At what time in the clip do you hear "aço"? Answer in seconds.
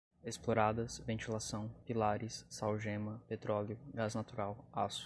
4.73-4.99